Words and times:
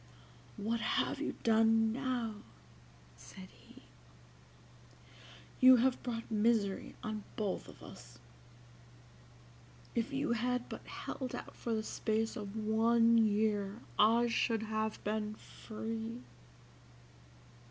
"What 0.57 0.79
have 0.79 1.21
you 1.21 1.35
done 1.43 1.93
now?" 1.93 2.37
said 3.17 3.49
he; 3.51 3.83
"you 5.59 5.75
have 5.75 6.01
brought 6.01 6.31
misery 6.31 6.95
on 7.03 7.23
both 7.35 7.67
of 7.67 7.83
us. 7.83 8.17
If 9.93 10.11
you 10.11 10.31
had 10.31 10.67
but 10.69 10.87
held 10.87 11.35
out 11.35 11.55
for 11.55 11.75
the 11.75 11.83
space 11.83 12.35
of 12.35 12.55
one 12.55 13.19
year 13.19 13.79
I 13.99 14.25
should 14.25 14.63
have 14.63 15.03
been 15.03 15.35
free. 15.35 16.21